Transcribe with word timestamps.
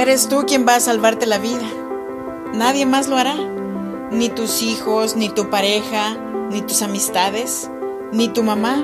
Eres 0.00 0.28
tú 0.28 0.46
quien 0.46 0.66
va 0.66 0.76
a 0.76 0.80
salvarte 0.80 1.26
la 1.26 1.36
vida. 1.36 1.68
Nadie 2.54 2.86
más 2.86 3.06
lo 3.06 3.18
hará. 3.18 3.34
Ni 4.10 4.30
tus 4.30 4.62
hijos, 4.62 5.14
ni 5.14 5.28
tu 5.28 5.50
pareja, 5.50 6.16
ni 6.50 6.62
tus 6.62 6.80
amistades, 6.80 7.70
ni 8.10 8.28
tu 8.28 8.42
mamá, 8.42 8.82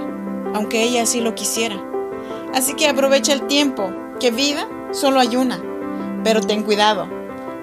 aunque 0.52 0.83
ella 0.83 1.05
así 1.05 1.23
lo 1.23 1.34
quisiera. 1.34 1.83
Así 2.52 2.75
que 2.75 2.87
aprovecha 2.87 3.33
el 3.33 3.47
tiempo, 3.47 3.91
que 4.21 4.30
vida 4.30 4.69
solo 4.93 5.19
hay 5.19 5.37
una. 5.37 5.59
Pero 6.23 6.43
ten 6.43 6.65
cuidado, 6.65 7.09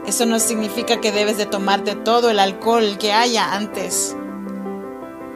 eso 0.08 0.26
no 0.26 0.40
significa 0.40 1.00
que 1.00 1.12
debes 1.12 1.38
de 1.38 1.46
tomarte 1.46 1.94
todo 1.94 2.32
el 2.32 2.40
alcohol 2.40 2.98
que 2.98 3.14
haya 3.14 3.54
antes. 3.54 4.18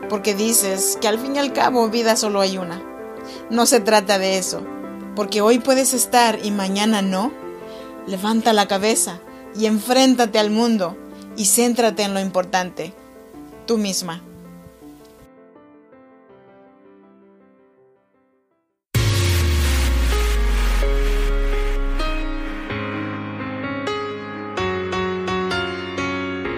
Porque 0.10 0.34
dices 0.34 0.98
que 1.00 1.08
al 1.08 1.20
fin 1.20 1.36
y 1.36 1.40
al 1.40 1.54
cabo 1.54 1.88
vida 1.90 2.16
solo 2.16 2.42
hay 2.42 2.58
una. 2.58 2.82
No 3.52 3.68
se 3.68 3.80
trata 3.80 4.18
de 4.18 4.40
eso, 4.40 4.64
porque 5.16 5.42
hoy 5.42 5.60
puedes 5.60 5.94
estar 5.94 6.40
y 6.44 6.50
mañana 6.50 7.04
no. 7.04 7.46
Levanta 8.08 8.54
la 8.54 8.70
cabeza 8.70 9.20
y 9.54 9.66
enfréntate 9.66 10.40
al 10.40 10.50
mundo 10.50 10.96
y 11.36 11.46
céntrate 11.46 12.04
en 12.04 12.14
lo 12.14 12.22
importante, 12.22 12.94
tú 13.66 13.78
misma. 13.78 14.22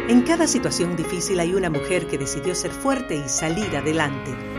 En 0.08 0.22
cada 0.22 0.46
situación 0.46 0.96
difícil 0.96 1.40
hay 1.40 1.54
una 1.56 1.72
mujer 1.72 2.06
que 2.06 2.20
decidió 2.20 2.54
ser 2.54 2.72
fuerte 2.72 3.16
y 3.16 3.28
salir 3.28 3.76
adelante. 3.76 4.59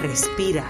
respira. 0.00 0.66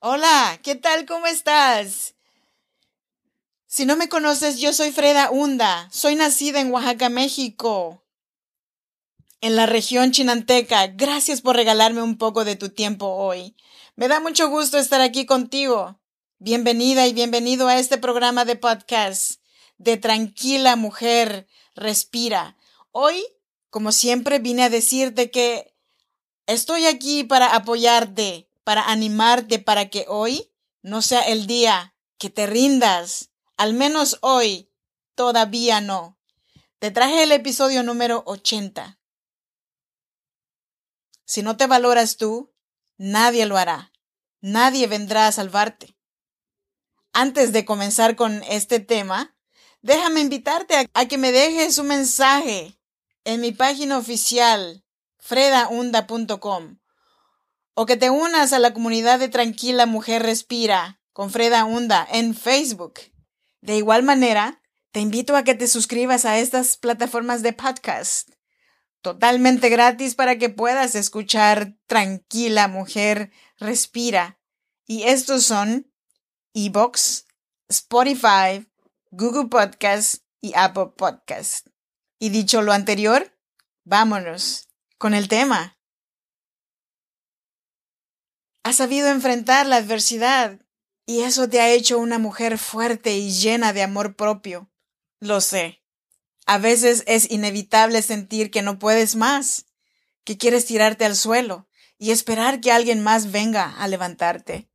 Hola, 0.00 0.60
¿qué 0.62 0.74
tal? 0.74 1.06
¿Cómo 1.06 1.26
estás? 1.26 2.14
Si 3.66 3.86
no 3.86 3.96
me 3.96 4.08
conoces, 4.08 4.60
yo 4.60 4.72
soy 4.72 4.92
Freda 4.92 5.30
Hunda. 5.30 5.88
Soy 5.90 6.14
nacida 6.14 6.60
en 6.60 6.70
Oaxaca, 6.70 7.08
México 7.08 8.04
en 9.44 9.56
la 9.56 9.66
región 9.66 10.10
chinanteca. 10.10 10.86
Gracias 10.86 11.42
por 11.42 11.54
regalarme 11.54 12.00
un 12.00 12.16
poco 12.16 12.46
de 12.46 12.56
tu 12.56 12.70
tiempo 12.70 13.06
hoy. 13.06 13.54
Me 13.94 14.08
da 14.08 14.18
mucho 14.18 14.48
gusto 14.48 14.78
estar 14.78 15.02
aquí 15.02 15.26
contigo. 15.26 16.00
Bienvenida 16.46 17.06
y 17.06 17.14
bienvenido 17.14 17.68
a 17.68 17.78
este 17.78 17.96
programa 17.96 18.44
de 18.44 18.54
podcast 18.54 19.40
de 19.78 19.96
Tranquila 19.96 20.76
Mujer, 20.76 21.48
Respira. 21.74 22.58
Hoy, 22.92 23.24
como 23.70 23.92
siempre, 23.92 24.40
vine 24.40 24.64
a 24.64 24.68
decirte 24.68 25.30
que 25.30 25.74
estoy 26.44 26.84
aquí 26.84 27.24
para 27.24 27.54
apoyarte, 27.54 28.50
para 28.62 28.90
animarte, 28.90 29.58
para 29.58 29.88
que 29.88 30.04
hoy 30.06 30.52
no 30.82 31.00
sea 31.00 31.22
el 31.22 31.46
día 31.46 31.94
que 32.18 32.28
te 32.28 32.44
rindas. 32.44 33.30
Al 33.56 33.72
menos 33.72 34.18
hoy, 34.20 34.70
todavía 35.14 35.80
no. 35.80 36.18
Te 36.78 36.90
traje 36.90 37.22
el 37.22 37.32
episodio 37.32 37.82
número 37.82 38.22
80. 38.26 39.00
Si 41.24 41.40
no 41.40 41.56
te 41.56 41.66
valoras 41.66 42.18
tú, 42.18 42.52
nadie 42.98 43.46
lo 43.46 43.56
hará. 43.56 43.92
Nadie 44.42 44.86
vendrá 44.88 45.26
a 45.26 45.32
salvarte. 45.32 45.93
Antes 47.16 47.52
de 47.52 47.64
comenzar 47.64 48.16
con 48.16 48.42
este 48.50 48.80
tema, 48.80 49.36
déjame 49.82 50.20
invitarte 50.20 50.88
a, 50.92 51.06
que 51.06 51.16
me 51.16 51.30
dejes 51.30 51.78
un 51.78 51.86
mensaje 51.86 52.76
en 53.24 53.40
mi 53.40 53.52
página 53.52 53.96
oficial 53.96 54.84
fredaunda.com 55.20 56.78
o 57.74 57.86
que 57.86 57.96
te 57.96 58.10
unas 58.10 58.52
a 58.52 58.58
la 58.58 58.74
comunidad 58.74 59.20
de 59.20 59.28
Tranquila 59.28 59.86
Mujer 59.86 60.22
Respira 60.22 61.00
con 61.12 61.30
Freda 61.30 61.64
Hunda 61.64 62.06
en 62.10 62.34
Facebook. 62.34 62.94
De 63.60 63.76
igual 63.76 64.02
manera, 64.02 64.60
te 64.90 64.98
invito 64.98 65.36
a 65.36 65.44
que 65.44 65.54
te 65.54 65.68
suscribas 65.68 66.24
a 66.24 66.38
estas 66.38 66.76
plataformas 66.76 67.42
de 67.42 67.52
podcast 67.52 68.28
totalmente 69.04 69.68
gratis 69.68 70.14
para 70.14 70.38
que 70.38 70.48
puedas 70.48 70.94
escuchar 70.94 71.76
tranquila 71.86 72.68
mujer, 72.68 73.30
respira. 73.58 74.40
Y 74.86 75.02
estos 75.02 75.44
son 75.44 75.93
Ebox, 76.56 77.26
Spotify, 77.68 78.64
Google 79.10 79.48
Podcast 79.48 80.22
y 80.40 80.52
Apple 80.54 80.92
Podcast. 80.96 81.66
Y 82.20 82.28
dicho 82.28 82.62
lo 82.62 82.72
anterior, 82.72 83.36
vámonos 83.82 84.68
con 84.96 85.14
el 85.14 85.26
tema. 85.26 85.76
Has 88.62 88.76
sabido 88.76 89.08
enfrentar 89.08 89.66
la 89.66 89.76
adversidad 89.76 90.60
y 91.06 91.22
eso 91.22 91.48
te 91.48 91.60
ha 91.60 91.70
hecho 91.70 91.98
una 91.98 92.18
mujer 92.18 92.56
fuerte 92.56 93.16
y 93.16 93.32
llena 93.32 93.72
de 93.72 93.82
amor 93.82 94.14
propio. 94.14 94.70
Lo 95.18 95.40
sé. 95.40 95.82
A 96.46 96.58
veces 96.58 97.02
es 97.08 97.28
inevitable 97.32 98.00
sentir 98.00 98.52
que 98.52 98.62
no 98.62 98.78
puedes 98.78 99.16
más, 99.16 99.66
que 100.22 100.38
quieres 100.38 100.66
tirarte 100.66 101.04
al 101.04 101.16
suelo 101.16 101.68
y 101.98 102.12
esperar 102.12 102.60
que 102.60 102.70
alguien 102.70 103.02
más 103.02 103.32
venga 103.32 103.76
a 103.76 103.88
levantarte. 103.88 104.70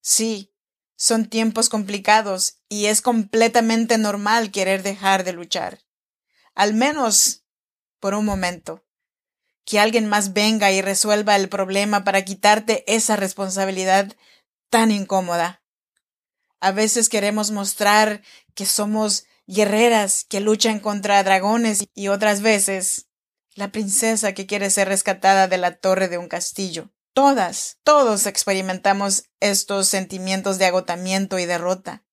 Sí, 0.00 0.49
son 1.00 1.30
tiempos 1.30 1.70
complicados 1.70 2.58
y 2.68 2.86
es 2.86 3.00
completamente 3.00 3.96
normal 3.96 4.50
querer 4.50 4.82
dejar 4.82 5.24
de 5.24 5.32
luchar. 5.32 5.80
Al 6.54 6.74
menos 6.74 7.42
por 8.00 8.12
un 8.12 8.26
momento. 8.26 8.84
Que 9.64 9.80
alguien 9.80 10.06
más 10.06 10.34
venga 10.34 10.72
y 10.72 10.82
resuelva 10.82 11.36
el 11.36 11.48
problema 11.48 12.04
para 12.04 12.22
quitarte 12.22 12.84
esa 12.86 13.16
responsabilidad 13.16 14.14
tan 14.68 14.90
incómoda. 14.90 15.62
A 16.60 16.70
veces 16.70 17.08
queremos 17.08 17.50
mostrar 17.50 18.20
que 18.54 18.66
somos 18.66 19.24
guerreras 19.46 20.26
que 20.28 20.40
luchan 20.40 20.80
contra 20.80 21.24
dragones 21.24 21.86
y 21.94 22.08
otras 22.08 22.42
veces 22.42 23.06
la 23.54 23.72
princesa 23.72 24.34
que 24.34 24.44
quiere 24.44 24.68
ser 24.68 24.88
rescatada 24.88 25.48
de 25.48 25.56
la 25.56 25.76
torre 25.76 26.08
de 26.08 26.18
un 26.18 26.28
castillo. 26.28 26.90
Todas, 27.12 27.78
todos 27.82 28.26
experimentamos 28.26 29.24
estos 29.40 29.88
sentimientos 29.88 30.58
de 30.58 30.66
agotamiento 30.66 31.38
y 31.38 31.46
derrota, 31.46 32.04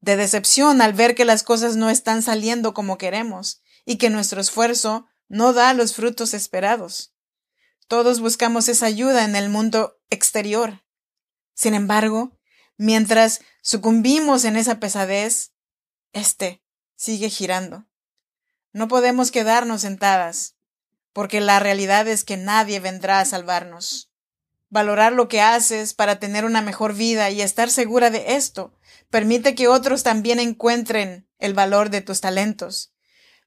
de 0.00 0.16
decepción 0.16 0.80
al 0.80 0.94
ver 0.94 1.14
que 1.14 1.26
las 1.26 1.42
cosas 1.42 1.76
no 1.76 1.90
están 1.90 2.22
saliendo 2.22 2.72
como 2.72 2.96
queremos 2.96 3.62
y 3.84 3.98
que 3.98 4.08
nuestro 4.08 4.40
esfuerzo 4.40 5.06
no 5.28 5.52
da 5.52 5.74
los 5.74 5.94
frutos 5.94 6.32
esperados. 6.32 7.14
Todos 7.88 8.20
buscamos 8.20 8.68
esa 8.68 8.86
ayuda 8.86 9.24
en 9.24 9.36
el 9.36 9.50
mundo 9.50 10.00
exterior. 10.08 10.82
Sin 11.54 11.74
embargo, 11.74 12.38
mientras 12.78 13.40
sucumbimos 13.60 14.44
en 14.44 14.56
esa 14.56 14.80
pesadez, 14.80 15.52
este 16.12 16.64
sigue 16.96 17.28
girando. 17.28 17.86
No 18.72 18.88
podemos 18.88 19.30
quedarnos 19.30 19.82
sentadas, 19.82 20.56
porque 21.12 21.42
la 21.42 21.58
realidad 21.58 22.08
es 22.08 22.24
que 22.24 22.38
nadie 22.38 22.80
vendrá 22.80 23.20
a 23.20 23.26
salvarnos. 23.26 24.11
Valorar 24.72 25.12
lo 25.12 25.28
que 25.28 25.42
haces 25.42 25.92
para 25.92 26.18
tener 26.18 26.46
una 26.46 26.62
mejor 26.62 26.94
vida 26.94 27.28
y 27.28 27.42
estar 27.42 27.68
segura 27.68 28.08
de 28.08 28.36
esto 28.36 28.72
permite 29.10 29.54
que 29.54 29.68
otros 29.68 30.02
también 30.02 30.40
encuentren 30.40 31.28
el 31.38 31.52
valor 31.52 31.90
de 31.90 32.00
tus 32.00 32.22
talentos. 32.22 32.94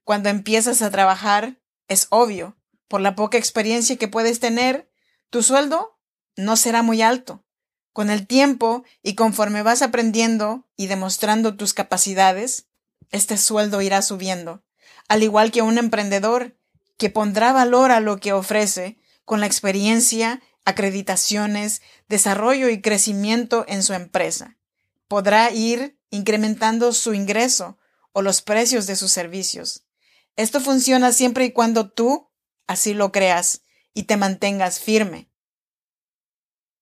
Cuando 0.03 0.29
empiezas 0.29 0.83
a 0.83 0.91
trabajar, 0.91 1.59
es 1.87 2.05
obvio, 2.11 2.59
por 2.87 3.01
la 3.01 3.15
poca 3.15 3.39
experiencia 3.39 3.95
que 3.95 4.07
puedes 4.07 4.39
tener, 4.39 4.87
tu 5.31 5.41
sueldo 5.41 5.99
no 6.35 6.57
será 6.57 6.83
muy 6.83 7.01
alto. 7.01 7.43
Con 7.91 8.11
el 8.11 8.27
tiempo 8.27 8.83
y 9.01 9.15
conforme 9.15 9.63
vas 9.63 9.81
aprendiendo 9.81 10.67
y 10.77 10.85
demostrando 10.85 11.57
tus 11.57 11.73
capacidades, 11.73 12.67
este 13.09 13.37
sueldo 13.37 13.81
irá 13.81 14.03
subiendo, 14.03 14.63
al 15.07 15.23
igual 15.23 15.51
que 15.51 15.63
un 15.63 15.79
emprendedor 15.79 16.55
que 16.97 17.09
pondrá 17.09 17.51
valor 17.51 17.91
a 17.91 17.99
lo 17.99 18.19
que 18.19 18.31
ofrece 18.31 18.99
con 19.23 19.39
la 19.39 19.47
experiencia, 19.47 20.39
acreditaciones, 20.65 21.81
desarrollo 22.09 22.69
y 22.69 22.81
crecimiento 22.81 23.65
en 23.67 23.83
su 23.83 23.93
empresa. 23.93 24.57
Podrá 25.07 25.51
ir 25.51 25.97
incrementando 26.09 26.91
su 26.91 27.13
ingreso 27.13 27.77
o 28.11 28.21
los 28.21 28.41
precios 28.41 28.87
de 28.87 28.95
sus 28.95 29.11
servicios. 29.11 29.85
Esto 30.35 30.59
funciona 30.59 31.11
siempre 31.11 31.45
y 31.45 31.51
cuando 31.51 31.89
tú 31.89 32.29
así 32.67 32.93
lo 32.93 33.11
creas 33.11 33.61
y 33.93 34.03
te 34.03 34.17
mantengas 34.17 34.79
firme. 34.79 35.29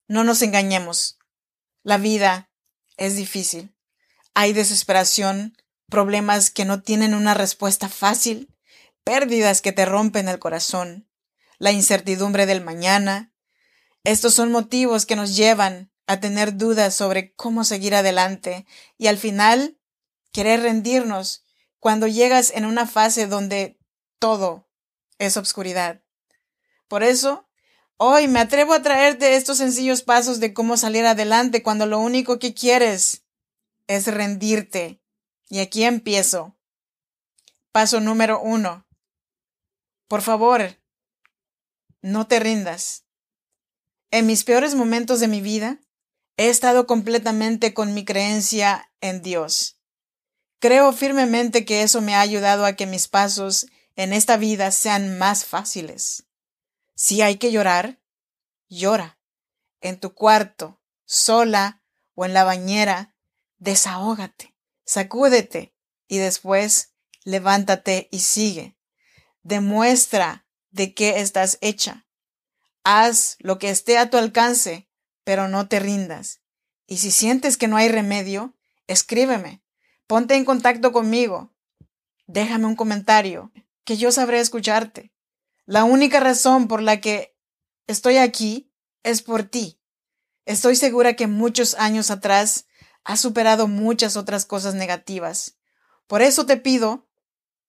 No 0.07 0.23
nos 0.23 0.41
engañemos. 0.41 1.19
La 1.83 1.97
vida 1.97 2.49
es 2.97 3.15
difícil. 3.15 3.75
Hay 4.33 4.53
desesperación, 4.53 5.57
problemas 5.89 6.49
que 6.49 6.65
no 6.65 6.81
tienen 6.81 7.13
una 7.13 7.33
respuesta 7.33 7.89
fácil, 7.89 8.49
pérdidas 9.03 9.61
que 9.61 9.71
te 9.71 9.85
rompen 9.85 10.29
el 10.29 10.39
corazón, 10.39 11.07
la 11.59 11.71
incertidumbre 11.71 12.45
del 12.45 12.61
mañana. 12.61 13.32
Estos 14.03 14.33
son 14.33 14.51
motivos 14.51 15.05
que 15.05 15.15
nos 15.15 15.35
llevan 15.35 15.91
a 16.07 16.19
tener 16.19 16.57
dudas 16.57 16.93
sobre 16.93 17.33
cómo 17.35 17.63
seguir 17.63 17.95
adelante 17.95 18.65
y 18.97 19.07
al 19.07 19.17
final 19.17 19.79
querer 20.33 20.61
rendirnos 20.61 21.45
cuando 21.79 22.07
llegas 22.07 22.51
en 22.51 22.65
una 22.65 22.85
fase 22.85 23.27
donde 23.27 23.79
todo 24.19 24.67
es 25.19 25.37
obscuridad. 25.37 26.03
Por 26.89 27.03
eso, 27.03 27.47
hoy 27.97 28.27
me 28.27 28.39
atrevo 28.39 28.73
a 28.73 28.81
traerte 28.81 29.35
estos 29.35 29.57
sencillos 29.57 30.01
pasos 30.01 30.39
de 30.39 30.53
cómo 30.53 30.75
salir 30.75 31.05
adelante 31.05 31.63
cuando 31.63 31.85
lo 31.85 31.99
único 31.99 32.39
que 32.39 32.53
quieres 32.53 33.23
es 33.87 34.07
rendirte. 34.07 35.01
Y 35.49 35.59
aquí 35.59 35.83
empiezo. 35.83 36.57
Paso 37.71 37.99
número 37.99 38.41
uno. 38.41 38.85
Por 40.07 40.21
favor, 40.21 40.77
no 42.01 42.27
te 42.27 42.39
rindas. 42.39 43.02
En 44.13 44.27
mis 44.27 44.43
peores 44.43 44.75
momentos 44.75 45.19
de 45.21 45.27
mi 45.27 45.41
vida, 45.41 45.79
he 46.37 46.49
estado 46.49 46.85
completamente 46.85 47.73
con 47.73 47.95
mi 47.95 48.05
creencia 48.05 48.91
en 49.01 49.23
Dios. 49.23 49.79
Creo 50.59 50.93
firmemente 50.93 51.65
que 51.65 51.81
eso 51.81 51.99
me 51.99 52.13
ha 52.13 52.21
ayudado 52.21 52.63
a 52.63 52.73
que 52.73 52.85
mis 52.85 53.07
pasos 53.07 53.65
en 53.95 54.13
esta 54.13 54.37
vida 54.37 54.69
sean 54.69 55.17
más 55.17 55.45
fáciles. 55.45 56.27
Si 56.93 57.23
hay 57.23 57.37
que 57.37 57.51
llorar, 57.51 58.03
llora. 58.69 59.17
En 59.81 59.99
tu 59.99 60.13
cuarto, 60.13 60.79
sola 61.05 61.81
o 62.13 62.25
en 62.25 62.35
la 62.35 62.43
bañera, 62.43 63.15
desahógate, 63.57 64.53
sacúdete 64.85 65.73
y 66.07 66.19
después 66.19 66.93
levántate 67.23 68.09
y 68.11 68.19
sigue. 68.19 68.77
Demuestra 69.41 70.45
de 70.69 70.93
qué 70.93 71.19
estás 71.19 71.57
hecha. 71.61 72.05
Haz 72.83 73.37
lo 73.39 73.59
que 73.59 73.69
esté 73.69 73.97
a 73.97 74.09
tu 74.09 74.17
alcance, 74.17 74.89
pero 75.23 75.47
no 75.47 75.67
te 75.67 75.79
rindas. 75.79 76.41
Y 76.85 76.97
si 76.97 77.11
sientes 77.11 77.57
que 77.57 77.67
no 77.67 77.77
hay 77.77 77.87
remedio, 77.87 78.55
escríbeme. 78.87 79.63
Ponte 80.07 80.35
en 80.35 80.45
contacto 80.45 80.91
conmigo. 80.91 81.53
Déjame 82.27 82.65
un 82.65 82.75
comentario, 82.75 83.51
que 83.83 83.97
yo 83.97 84.11
sabré 84.11 84.39
escucharte. 84.39 85.13
La 85.65 85.85
única 85.85 86.19
razón 86.19 86.67
por 86.67 86.81
la 86.81 86.99
que 86.99 87.35
estoy 87.87 88.17
aquí 88.17 88.71
es 89.03 89.21
por 89.21 89.43
ti. 89.43 89.79
Estoy 90.45 90.75
segura 90.75 91.15
que 91.15 91.27
muchos 91.27 91.75
años 91.75 92.11
atrás 92.11 92.65
has 93.05 93.21
superado 93.21 93.67
muchas 93.67 94.17
otras 94.17 94.45
cosas 94.45 94.75
negativas. 94.75 95.57
Por 96.07 96.21
eso 96.21 96.45
te 96.45 96.57
pido, 96.57 97.07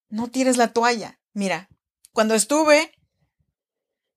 no 0.08 0.28
tires 0.28 0.56
la 0.56 0.72
toalla. 0.72 1.20
Mira, 1.32 1.68
cuando 2.12 2.34
estuve 2.34 2.92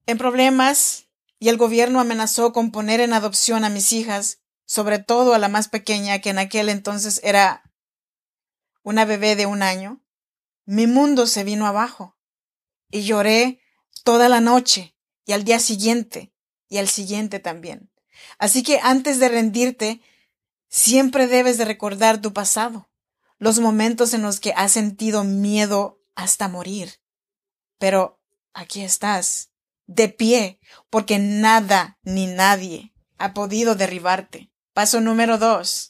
en 0.08 0.18
problemas 0.18 1.06
y 1.38 1.50
el 1.50 1.58
gobierno 1.58 2.00
amenazó 2.00 2.52
con 2.52 2.72
poner 2.72 3.00
en 3.00 3.14
adopción 3.14 3.64
a 3.64 3.70
mis 3.70 3.94
hijas, 3.94 4.40
sobre 4.66 5.00
todo 5.00 5.34
a 5.34 5.38
la 5.38 5.50
más 5.50 5.68
pequeña, 5.68 6.20
que 6.20 6.32
en 6.32 6.40
aquel 6.40 6.70
entonces 6.70 7.22
era 7.24 7.72
una 8.84 9.06
bebé 9.06 9.36
de 9.36 9.46
un 9.46 9.62
año, 9.62 10.02
mi 10.66 10.88
mundo 10.88 11.28
se 11.28 11.44
vino 11.44 11.68
abajo 11.68 12.18
y 12.90 13.04
lloré 13.04 13.62
toda 14.04 14.30
la 14.30 14.42
noche 14.42 14.96
y 15.26 15.34
al 15.34 15.44
día 15.44 15.60
siguiente 15.60 16.34
y 16.70 16.78
al 16.78 16.88
siguiente 16.88 17.40
también. 17.40 17.92
Así 18.40 18.64
que 18.64 18.80
antes 18.82 19.20
de 19.20 19.30
rendirte, 19.30 20.02
siempre 20.70 21.28
debes 21.28 21.58
de 21.58 21.66
recordar 21.66 22.22
tu 22.22 22.34
pasado, 22.34 22.90
los 23.38 23.60
momentos 23.60 24.14
en 24.14 24.22
los 24.22 24.40
que 24.40 24.54
has 24.54 24.72
sentido 24.72 25.24
miedo 25.24 26.02
hasta 26.16 26.48
morir. 26.48 27.02
Pero 27.78 28.20
aquí 28.54 28.82
estás, 28.82 29.52
de 29.88 30.10
pie, 30.10 30.60
porque 30.90 31.18
nada 31.18 31.98
ni 32.04 32.28
nadie 32.28 32.94
ha 33.18 33.34
podido 33.34 33.76
derribarte. 33.76 34.52
Paso 34.74 35.02
número 35.02 35.38
dos. 35.38 35.90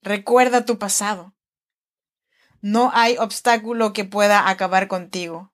Recuerda 0.00 0.64
tu 0.64 0.78
pasado. 0.78 1.36
No 2.60 2.90
hay 2.94 3.16
obstáculo 3.18 3.92
que 3.92 4.04
pueda 4.04 4.48
acabar 4.48 4.88
contigo. 4.88 5.52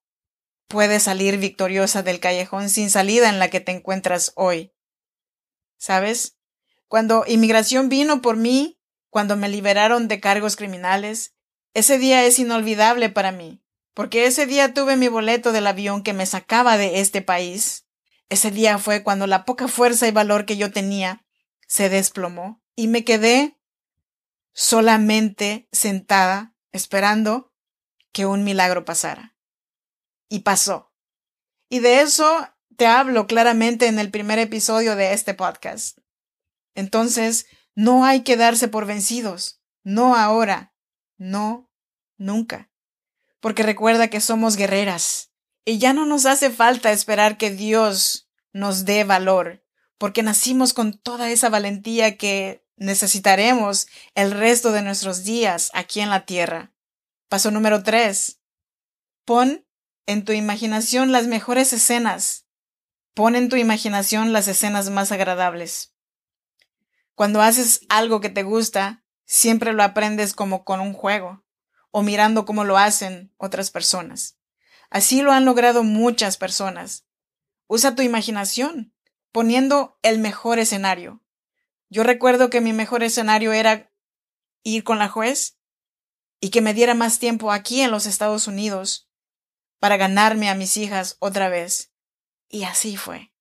Puedes 0.68 1.02
salir 1.02 1.38
victoriosa 1.38 2.02
del 2.02 2.20
callejón 2.20 2.70
sin 2.70 2.90
salida 2.90 3.28
en 3.28 3.38
la 3.38 3.48
que 3.48 3.60
te 3.60 3.72
encuentras 3.72 4.32
hoy. 4.36 4.72
¿Sabes? 5.78 6.38
Cuando 6.86 7.24
inmigración 7.26 7.88
vino 7.88 8.22
por 8.22 8.36
mí, 8.36 8.78
cuando 9.10 9.36
me 9.36 9.48
liberaron 9.48 10.08
de 10.08 10.20
cargos 10.20 10.56
criminales, 10.56 11.34
ese 11.74 11.98
día 11.98 12.24
es 12.24 12.38
inolvidable 12.38 13.10
para 13.10 13.32
mí, 13.32 13.62
porque 13.98 14.26
ese 14.26 14.46
día 14.46 14.74
tuve 14.74 14.96
mi 14.96 15.08
boleto 15.08 15.50
del 15.50 15.66
avión 15.66 16.04
que 16.04 16.12
me 16.12 16.24
sacaba 16.24 16.78
de 16.78 17.00
este 17.00 17.20
país. 17.20 17.88
Ese 18.28 18.52
día 18.52 18.78
fue 18.78 19.02
cuando 19.02 19.26
la 19.26 19.44
poca 19.44 19.66
fuerza 19.66 20.06
y 20.06 20.12
valor 20.12 20.46
que 20.46 20.56
yo 20.56 20.70
tenía 20.70 21.26
se 21.66 21.88
desplomó 21.88 22.62
y 22.76 22.86
me 22.86 23.02
quedé 23.02 23.58
solamente 24.52 25.68
sentada 25.72 26.54
esperando 26.70 27.52
que 28.12 28.24
un 28.24 28.44
milagro 28.44 28.84
pasara. 28.84 29.36
Y 30.28 30.42
pasó. 30.42 30.92
Y 31.68 31.80
de 31.80 32.00
eso 32.00 32.48
te 32.76 32.86
hablo 32.86 33.26
claramente 33.26 33.88
en 33.88 33.98
el 33.98 34.12
primer 34.12 34.38
episodio 34.38 34.94
de 34.94 35.12
este 35.12 35.34
podcast. 35.34 35.98
Entonces, 36.76 37.46
no 37.74 38.04
hay 38.04 38.22
que 38.22 38.36
darse 38.36 38.68
por 38.68 38.86
vencidos. 38.86 39.60
No 39.82 40.14
ahora. 40.14 40.72
No, 41.16 41.68
nunca. 42.16 42.67
Porque 43.40 43.62
recuerda 43.62 44.08
que 44.08 44.20
somos 44.20 44.56
guerreras. 44.56 45.30
Y 45.64 45.78
ya 45.78 45.92
no 45.92 46.06
nos 46.06 46.26
hace 46.26 46.50
falta 46.50 46.92
esperar 46.92 47.36
que 47.36 47.50
Dios 47.50 48.30
nos 48.52 48.84
dé 48.84 49.04
valor, 49.04 49.62
porque 49.98 50.22
nacimos 50.22 50.72
con 50.72 50.94
toda 50.98 51.30
esa 51.30 51.50
valentía 51.50 52.16
que 52.16 52.64
necesitaremos 52.76 53.86
el 54.14 54.30
resto 54.30 54.72
de 54.72 54.82
nuestros 54.82 55.24
días 55.24 55.70
aquí 55.74 56.00
en 56.00 56.10
la 56.10 56.24
tierra. 56.24 56.72
Paso 57.28 57.50
número 57.50 57.82
tres. 57.82 58.40
Pon 59.24 59.66
en 60.06 60.24
tu 60.24 60.32
imaginación 60.32 61.12
las 61.12 61.26
mejores 61.26 61.72
escenas. 61.74 62.46
Pon 63.12 63.36
en 63.36 63.50
tu 63.50 63.56
imaginación 63.56 64.32
las 64.32 64.48
escenas 64.48 64.88
más 64.88 65.12
agradables. 65.12 65.94
Cuando 67.14 67.42
haces 67.42 67.82
algo 67.90 68.20
que 68.22 68.30
te 68.30 68.42
gusta, 68.42 69.04
siempre 69.26 69.74
lo 69.74 69.82
aprendes 69.82 70.32
como 70.32 70.64
con 70.64 70.80
un 70.80 70.94
juego 70.94 71.44
o 71.90 72.02
mirando 72.02 72.44
cómo 72.44 72.64
lo 72.64 72.78
hacen 72.78 73.32
otras 73.36 73.70
personas. 73.70 74.38
Así 74.90 75.22
lo 75.22 75.32
han 75.32 75.44
logrado 75.44 75.84
muchas 75.84 76.36
personas. 76.36 77.06
Usa 77.66 77.94
tu 77.94 78.02
imaginación, 78.02 78.94
poniendo 79.32 79.98
el 80.02 80.18
mejor 80.18 80.58
escenario. 80.58 81.22
Yo 81.90 82.02
recuerdo 82.02 82.50
que 82.50 82.60
mi 82.60 82.72
mejor 82.72 83.02
escenario 83.02 83.52
era 83.52 83.90
ir 84.62 84.84
con 84.84 84.98
la 84.98 85.08
juez 85.08 85.58
y 86.40 86.50
que 86.50 86.60
me 86.60 86.74
diera 86.74 86.94
más 86.94 87.18
tiempo 87.18 87.52
aquí 87.52 87.80
en 87.80 87.90
los 87.90 88.06
Estados 88.06 88.46
Unidos 88.46 89.10
para 89.78 89.96
ganarme 89.96 90.48
a 90.48 90.54
mis 90.54 90.76
hijas 90.76 91.16
otra 91.20 91.48
vez. 91.48 91.92
Y 92.48 92.64
así 92.64 92.96
fue. 92.96 93.32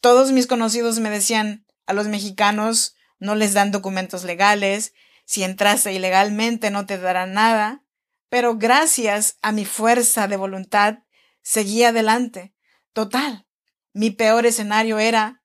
Todos 0.00 0.32
mis 0.32 0.46
conocidos 0.46 1.00
me 1.00 1.10
decían 1.10 1.66
a 1.86 1.92
los 1.92 2.06
mexicanos 2.08 2.94
no 3.18 3.34
les 3.34 3.52
dan 3.52 3.72
documentos 3.72 4.24
legales, 4.24 4.92
si 5.28 5.44
entraste 5.44 5.92
ilegalmente 5.92 6.70
no 6.70 6.86
te 6.86 6.96
darán 6.96 7.34
nada, 7.34 7.84
pero 8.30 8.56
gracias 8.56 9.36
a 9.42 9.52
mi 9.52 9.66
fuerza 9.66 10.26
de 10.26 10.38
voluntad 10.38 11.00
seguí 11.42 11.84
adelante. 11.84 12.54
Total, 12.94 13.46
mi 13.92 14.10
peor 14.10 14.46
escenario 14.46 14.98
era 14.98 15.44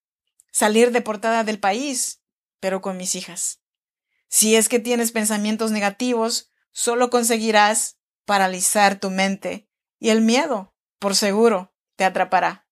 salir 0.54 0.92
deportada 0.92 1.44
del 1.44 1.60
país 1.60 2.22
pero 2.62 2.82
con 2.82 2.96
mis 2.96 3.16
hijas. 3.16 3.60
Si 4.30 4.56
es 4.56 4.70
que 4.70 4.80
tienes 4.80 5.12
pensamientos 5.12 5.72
negativos, 5.72 6.50
solo 6.72 7.10
conseguirás 7.10 7.98
paralizar 8.24 9.02
tu 9.02 9.10
mente 9.10 9.68
y 10.00 10.12
el 10.12 10.22
miedo, 10.22 10.74
por 10.98 11.14
seguro, 11.14 11.76
te 11.98 12.06
atrapará. 12.06 12.70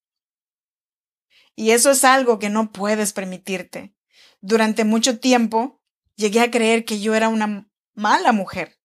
Y 1.57 1.71
eso 1.71 1.91
es 1.91 2.05
algo 2.05 2.39
que 2.39 2.49
no 2.49 2.71
puedes 2.71 3.11
permitirte. 3.11 3.93
Durante 4.39 4.85
mucho 4.85 5.19
tiempo 5.19 5.80
llegué 6.15 6.41
a 6.41 6.51
creer 6.51 6.85
que 6.85 6.99
yo 6.99 7.15
era 7.15 7.29
una 7.29 7.69
mala 7.93 8.31
mujer. 8.31 8.79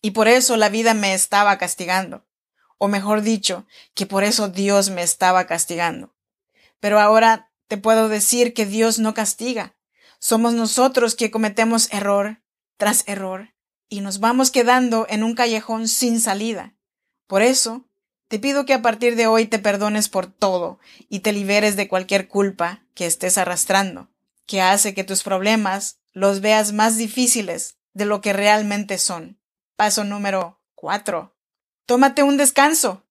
Y 0.00 0.10
por 0.10 0.28
eso 0.28 0.56
la 0.56 0.68
vida 0.68 0.94
me 0.94 1.14
estaba 1.14 1.56
castigando. 1.58 2.26
O 2.78 2.88
mejor 2.88 3.22
dicho, 3.22 3.66
que 3.94 4.06
por 4.06 4.24
eso 4.24 4.48
Dios 4.48 4.90
me 4.90 5.02
estaba 5.02 5.46
castigando. 5.46 6.14
Pero 6.80 7.00
ahora 7.00 7.50
te 7.68 7.78
puedo 7.78 8.08
decir 8.08 8.52
que 8.52 8.66
Dios 8.66 8.98
no 8.98 9.14
castiga. 9.14 9.74
Somos 10.18 10.54
nosotros 10.54 11.14
que 11.14 11.30
cometemos 11.30 11.92
error 11.92 12.42
tras 12.76 13.04
error 13.06 13.54
y 13.88 14.00
nos 14.00 14.20
vamos 14.20 14.50
quedando 14.50 15.06
en 15.08 15.22
un 15.22 15.34
callejón 15.34 15.88
sin 15.88 16.20
salida. 16.20 16.74
Por 17.26 17.42
eso, 17.42 17.86
te 18.28 18.38
pido 18.38 18.66
que 18.66 18.74
a 18.74 18.82
partir 18.82 19.16
de 19.16 19.26
hoy 19.26 19.46
te 19.46 19.58
perdones 19.58 20.08
por 20.08 20.26
todo 20.26 20.78
y 21.08 21.20
te 21.20 21.32
liberes 21.32 21.76
de 21.76 21.88
cualquier 21.88 22.28
culpa 22.28 22.84
que 22.94 23.06
estés 23.06 23.38
arrastrando, 23.38 24.10
que 24.46 24.60
hace 24.60 24.94
que 24.94 25.04
tus 25.04 25.22
problemas 25.22 25.98
los 26.12 26.40
veas 26.40 26.72
más 26.72 26.96
difíciles 26.96 27.76
de 27.92 28.04
lo 28.04 28.20
que 28.20 28.32
realmente 28.32 28.98
son. 28.98 29.40
Paso 29.76 30.04
número 30.04 30.60
4. 30.74 31.36
Tómate 31.86 32.22
un 32.22 32.36
descanso. 32.36 33.04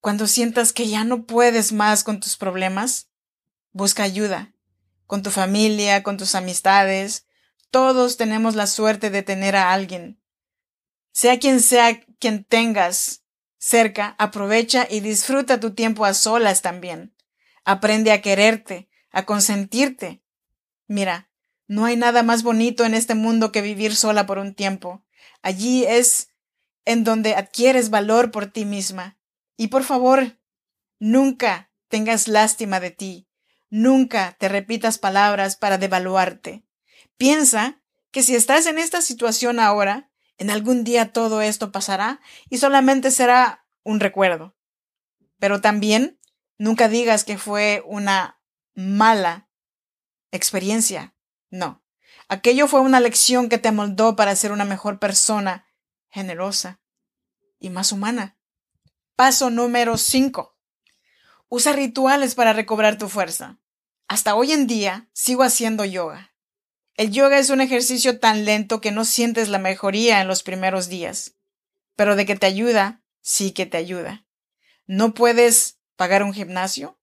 Cuando 0.00 0.26
sientas 0.26 0.72
que 0.72 0.88
ya 0.88 1.04
no 1.04 1.24
puedes 1.24 1.72
más 1.72 2.04
con 2.04 2.20
tus 2.20 2.36
problemas, 2.36 3.08
busca 3.72 4.02
ayuda. 4.02 4.52
Con 5.06 5.22
tu 5.22 5.30
familia, 5.30 6.02
con 6.02 6.16
tus 6.16 6.34
amistades. 6.34 7.26
Todos 7.70 8.16
tenemos 8.16 8.54
la 8.54 8.66
suerte 8.66 9.10
de 9.10 9.22
tener 9.22 9.56
a 9.56 9.72
alguien. 9.72 10.20
Sea 11.12 11.38
quien 11.38 11.60
sea 11.60 12.00
quien 12.18 12.44
tengas 12.44 13.22
cerca, 13.58 14.14
aprovecha 14.18 14.86
y 14.88 15.00
disfruta 15.00 15.58
tu 15.60 15.74
tiempo 15.74 16.04
a 16.04 16.14
solas 16.14 16.62
también. 16.62 17.14
Aprende 17.64 18.12
a 18.12 18.22
quererte, 18.22 18.88
a 19.16 19.24
consentirte. 19.24 20.22
Mira, 20.86 21.30
no 21.66 21.86
hay 21.86 21.96
nada 21.96 22.22
más 22.22 22.42
bonito 22.42 22.84
en 22.84 22.92
este 22.92 23.14
mundo 23.14 23.50
que 23.50 23.62
vivir 23.62 23.96
sola 23.96 24.26
por 24.26 24.38
un 24.38 24.54
tiempo. 24.54 25.06
Allí 25.40 25.86
es 25.86 26.28
en 26.84 27.02
donde 27.02 27.34
adquieres 27.34 27.88
valor 27.88 28.30
por 28.30 28.48
ti 28.48 28.66
misma. 28.66 29.18
Y 29.56 29.68
por 29.68 29.84
favor, 29.84 30.38
nunca 30.98 31.72
tengas 31.88 32.28
lástima 32.28 32.78
de 32.78 32.90
ti. 32.90 33.26
Nunca 33.70 34.36
te 34.38 34.50
repitas 34.50 34.98
palabras 34.98 35.56
para 35.56 35.78
devaluarte. 35.78 36.66
Piensa 37.16 37.80
que 38.10 38.22
si 38.22 38.34
estás 38.36 38.66
en 38.66 38.78
esta 38.78 39.00
situación 39.00 39.60
ahora, 39.60 40.10
en 40.36 40.50
algún 40.50 40.84
día 40.84 41.14
todo 41.14 41.40
esto 41.40 41.72
pasará 41.72 42.20
y 42.50 42.58
solamente 42.58 43.10
será 43.10 43.66
un 43.82 43.98
recuerdo. 43.98 44.54
Pero 45.38 45.62
también 45.62 46.20
nunca 46.58 46.90
digas 46.90 47.24
que 47.24 47.38
fue 47.38 47.82
una 47.86 48.35
mala 48.76 49.48
experiencia. 50.30 51.16
No. 51.50 51.82
Aquello 52.28 52.68
fue 52.68 52.80
una 52.80 53.00
lección 53.00 53.48
que 53.48 53.58
te 53.58 53.72
moldó 53.72 54.14
para 54.14 54.36
ser 54.36 54.52
una 54.52 54.64
mejor 54.64 54.98
persona, 54.98 55.66
generosa 56.08 56.80
y 57.58 57.70
más 57.70 57.90
humana. 57.90 58.38
Paso 59.16 59.50
número 59.50 59.96
5. 59.96 60.56
Usa 61.48 61.72
rituales 61.72 62.34
para 62.34 62.52
recobrar 62.52 62.98
tu 62.98 63.08
fuerza. 63.08 63.58
Hasta 64.08 64.34
hoy 64.34 64.52
en 64.52 64.66
día 64.66 65.08
sigo 65.12 65.42
haciendo 65.42 65.84
yoga. 65.84 66.34
El 66.94 67.10
yoga 67.10 67.38
es 67.38 67.50
un 67.50 67.60
ejercicio 67.60 68.20
tan 68.20 68.44
lento 68.44 68.80
que 68.80 68.92
no 68.92 69.04
sientes 69.04 69.48
la 69.48 69.58
mejoría 69.58 70.20
en 70.20 70.28
los 70.28 70.42
primeros 70.42 70.88
días. 70.88 71.36
Pero 71.94 72.14
de 72.14 72.26
que 72.26 72.36
te 72.36 72.46
ayuda, 72.46 73.02
sí 73.20 73.52
que 73.52 73.66
te 73.66 73.76
ayuda. 73.76 74.26
¿No 74.86 75.14
puedes 75.14 75.78
pagar 75.96 76.22
un 76.22 76.34
gimnasio? 76.34 76.95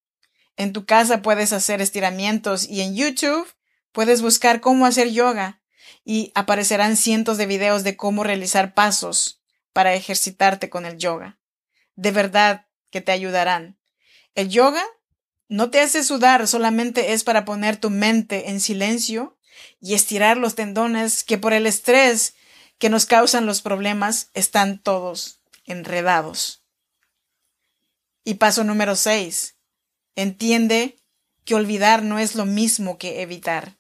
En 0.58 0.74
tu 0.74 0.86
casa 0.86 1.22
puedes 1.22 1.54
hacer 1.54 1.82
estiramientos 1.82 2.68
y 2.68 2.82
en 2.82 2.96
YouTube 2.96 3.48
puedes 3.92 4.22
buscar 4.22 4.62
cómo 4.62 4.86
hacer 4.86 5.10
yoga 5.12 5.62
y 6.06 6.32
aparecerán 6.36 6.98
cientos 6.98 7.38
de 7.38 7.46
videos 7.46 7.84
de 7.84 7.98
cómo 7.98 8.24
realizar 8.24 8.74
pasos 8.74 9.42
para 9.72 9.94
ejercitarte 9.94 10.70
con 10.70 10.86
el 10.86 10.98
yoga. 10.98 11.40
De 11.96 12.12
verdad 12.12 12.68
que 12.92 13.02
te 13.02 13.12
ayudarán. 13.12 13.78
El 14.36 14.50
yoga 14.50 14.84
no 15.48 15.70
te 15.70 15.82
hace 15.82 16.04
sudar, 16.04 16.48
solamente 16.48 17.14
es 17.14 17.24
para 17.24 17.46
poner 17.46 17.78
tu 17.78 17.90
mente 17.90 18.50
en 18.50 18.60
silencio 18.60 19.38
y 19.80 19.94
estirar 19.94 20.38
los 20.38 20.56
tendones 20.56 21.24
que 21.24 21.38
por 21.38 21.54
el 21.54 21.68
estrés 21.68 22.36
que 22.78 22.90
nos 22.90 23.06
causan 23.06 23.46
los 23.46 23.62
problemas 23.62 24.30
están 24.34 24.80
todos 24.80 25.42
enredados. 25.66 26.64
Y 28.24 28.36
paso 28.36 28.64
número 28.64 28.96
6. 28.96 29.53
Entiende 30.16 30.98
que 31.46 31.56
olvidar 31.56 32.04
no 32.04 32.20
es 32.20 32.36
lo 32.36 32.46
mismo 32.46 32.98
que 32.98 33.22
evitar. 33.22 33.78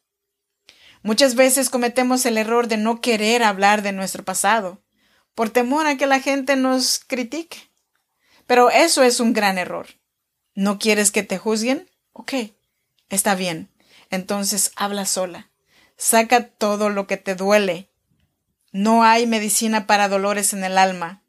Muchas 1.01 1.35
veces 1.35 1.69
cometemos 1.69 2.25
el 2.25 2.37
error 2.37 2.67
de 2.67 2.77
no 2.77 3.01
querer 3.01 3.43
hablar 3.43 3.81
de 3.81 3.91
nuestro 3.91 4.23
pasado, 4.23 4.81
por 5.35 5.49
temor 5.49 5.85
a 5.85 5.97
que 5.97 6.07
la 6.07 6.19
gente 6.19 6.55
nos 6.55 6.99
critique. 6.99 7.57
Pero 8.47 8.69
eso 8.69 9.03
es 9.03 9.19
un 9.19 9.33
gran 9.33 9.57
error. 9.57 9.87
¿No 10.55 10.79
quieres 10.79 11.11
que 11.11 11.23
te 11.23 11.37
juzguen? 11.37 11.89
Ok, 12.13 12.33
está 13.09 13.35
bien. 13.35 13.69
Entonces 14.09 14.71
habla 14.75 15.05
sola. 15.05 15.49
Saca 15.97 16.47
todo 16.47 16.89
lo 16.89 17.07
que 17.07 17.17
te 17.17 17.35
duele. 17.35 17.89
No 18.71 19.03
hay 19.03 19.27
medicina 19.27 19.87
para 19.87 20.09
dolores 20.09 20.53
en 20.53 20.63
el 20.63 20.77
alma. 20.77 21.23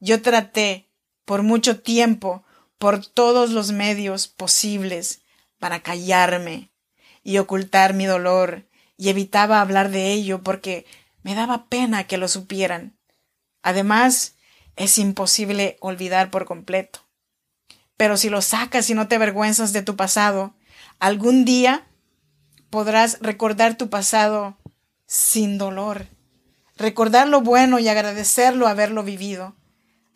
Yo 0.00 0.22
traté 0.22 0.88
por 1.24 1.42
mucho 1.42 1.80
tiempo, 1.80 2.44
por 2.78 3.06
todos 3.06 3.50
los 3.50 3.72
medios 3.72 4.28
posibles, 4.28 5.22
para 5.58 5.82
callarme 5.82 6.70
y 7.22 7.38
ocultar 7.38 7.94
mi 7.94 8.04
dolor 8.04 8.68
y 8.96 9.08
evitaba 9.08 9.60
hablar 9.60 9.90
de 9.90 10.12
ello 10.12 10.42
porque 10.42 10.86
me 11.22 11.34
daba 11.34 11.66
pena 11.66 12.06
que 12.06 12.18
lo 12.18 12.28
supieran. 12.28 12.96
Además, 13.62 14.34
es 14.76 14.98
imposible 14.98 15.78
olvidar 15.80 16.30
por 16.30 16.44
completo. 16.44 17.00
Pero 17.96 18.16
si 18.16 18.28
lo 18.28 18.42
sacas 18.42 18.90
y 18.90 18.94
no 18.94 19.08
te 19.08 19.14
avergüenzas 19.14 19.72
de 19.72 19.82
tu 19.82 19.96
pasado, 19.96 20.54
algún 20.98 21.44
día 21.44 21.86
podrás 22.70 23.18
recordar 23.20 23.76
tu 23.76 23.88
pasado 23.88 24.58
sin 25.06 25.58
dolor. 25.58 26.08
Recordar 26.76 27.28
lo 27.28 27.40
bueno 27.40 27.78
y 27.78 27.88
agradecerlo 27.88 28.66
haberlo 28.66 29.04
vivido. 29.04 29.54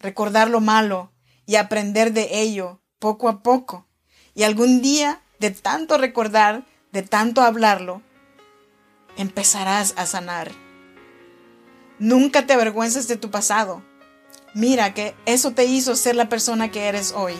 Recordar 0.01 0.51
lo 0.51 0.61
malo 0.61 1.13
y 1.49 1.57
aprender 1.57 2.13
de 2.13 2.43
ello 2.43 2.79
poco 2.99 3.27
a 3.31 3.43
poco. 3.43 3.87
Y 4.35 4.43
algún 4.43 4.83
día, 4.83 5.23
de 5.41 5.51
tanto 5.51 5.97
recordar, 5.97 6.67
de 6.93 7.03
tanto 7.03 7.41
hablarlo, 7.41 8.03
empezarás 9.17 9.95
a 9.97 10.05
sanar. 10.05 10.53
Nunca 11.99 12.47
te 12.47 12.53
avergüences 12.53 13.09
de 13.09 13.17
tu 13.17 13.31
pasado. 13.31 13.83
Mira 14.53 14.93
que 14.93 15.15
eso 15.25 15.53
te 15.53 15.65
hizo 15.65 15.97
ser 15.97 16.17
la 16.17 16.29
persona 16.29 16.71
que 16.71 16.85
eres 16.85 17.15
hoy. 17.17 17.33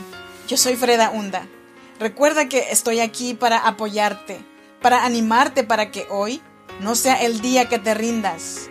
Yo 0.49 0.57
soy 0.57 0.75
Freda 0.75 1.11
Hunda. 1.11 1.47
Recuerda 2.01 2.49
que 2.49 2.71
estoy 2.71 3.01
aquí 3.01 3.35
para 3.35 3.59
apoyarte, 3.59 4.41
para 4.81 5.05
animarte 5.05 5.65
para 5.65 5.91
que 5.91 6.07
hoy 6.09 6.41
no 6.81 6.95
sea 6.95 7.23
el 7.23 7.43
día 7.43 7.69
que 7.69 7.79
te 7.79 7.93
rindas. 7.93 8.71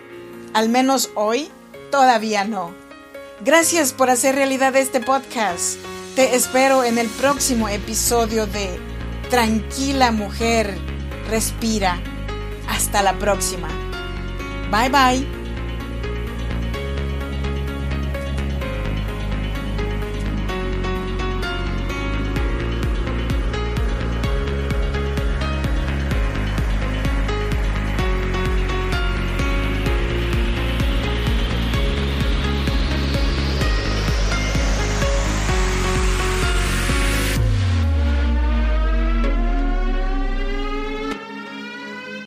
Al 0.52 0.68
menos 0.68 1.10
hoy 1.14 1.48
todavía 1.92 2.42
no. 2.42 2.87
Gracias 3.40 3.92
por 3.92 4.10
hacer 4.10 4.34
realidad 4.34 4.74
este 4.76 5.00
podcast. 5.00 5.78
Te 6.16 6.34
espero 6.34 6.82
en 6.82 6.98
el 6.98 7.08
próximo 7.08 7.68
episodio 7.68 8.46
de 8.46 8.80
Tranquila 9.30 10.10
mujer, 10.10 10.76
respira. 11.28 12.00
Hasta 12.68 13.02
la 13.02 13.16
próxima. 13.18 13.68
Bye 14.70 14.88
bye. 14.90 15.37